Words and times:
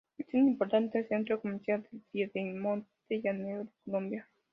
Es 0.17 0.25
un 0.33 0.47
importante 0.47 1.07
centro 1.07 1.39
comercial 1.39 1.87
del 1.91 2.01
piedemonte 2.11 3.21
llanero 3.23 3.65
de 3.65 3.71
Colombia. 3.85 4.27